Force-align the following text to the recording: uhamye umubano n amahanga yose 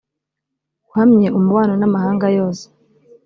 uhamye 0.87 1.27
umubano 1.37 1.73
n 1.79 1.83
amahanga 1.89 2.25
yose 2.37 2.65